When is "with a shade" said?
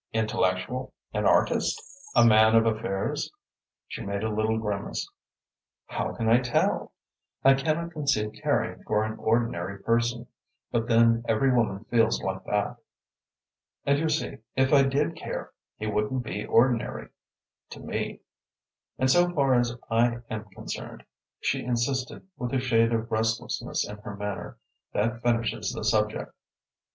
22.37-22.91